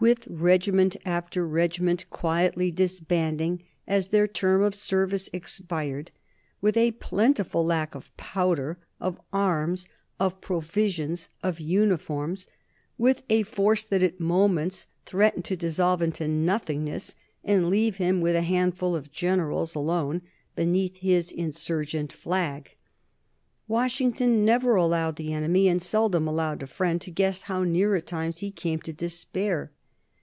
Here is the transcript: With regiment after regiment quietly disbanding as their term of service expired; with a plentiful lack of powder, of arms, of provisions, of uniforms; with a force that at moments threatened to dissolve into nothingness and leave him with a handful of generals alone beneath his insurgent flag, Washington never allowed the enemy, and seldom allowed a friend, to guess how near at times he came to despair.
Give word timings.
With 0.00 0.26
regiment 0.26 0.96
after 1.06 1.48
regiment 1.48 2.04
quietly 2.10 2.70
disbanding 2.70 3.62
as 3.86 4.08
their 4.08 4.28
term 4.28 4.60
of 4.62 4.74
service 4.74 5.30
expired; 5.32 6.10
with 6.60 6.76
a 6.76 6.90
plentiful 6.90 7.64
lack 7.64 7.94
of 7.94 8.14
powder, 8.18 8.76
of 9.00 9.18
arms, 9.32 9.88
of 10.20 10.42
provisions, 10.42 11.30
of 11.42 11.58
uniforms; 11.58 12.46
with 12.98 13.22
a 13.30 13.44
force 13.44 13.82
that 13.84 14.02
at 14.02 14.20
moments 14.20 14.88
threatened 15.06 15.46
to 15.46 15.56
dissolve 15.56 16.02
into 16.02 16.28
nothingness 16.28 17.14
and 17.42 17.70
leave 17.70 17.96
him 17.96 18.20
with 18.20 18.36
a 18.36 18.42
handful 18.42 18.94
of 18.94 19.10
generals 19.10 19.74
alone 19.74 20.20
beneath 20.54 20.98
his 20.98 21.32
insurgent 21.32 22.12
flag, 22.12 22.74
Washington 23.66 24.44
never 24.44 24.74
allowed 24.74 25.16
the 25.16 25.32
enemy, 25.32 25.66
and 25.66 25.80
seldom 25.80 26.28
allowed 26.28 26.62
a 26.62 26.66
friend, 26.66 27.00
to 27.00 27.10
guess 27.10 27.42
how 27.42 27.64
near 27.64 27.96
at 27.96 28.06
times 28.06 28.40
he 28.40 28.50
came 28.50 28.80
to 28.80 28.92
despair. 28.92 29.70